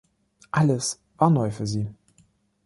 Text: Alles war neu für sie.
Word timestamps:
Alles 0.51 0.99
war 1.17 1.29
neu 1.29 1.51
für 1.51 1.67
sie. 1.67 1.87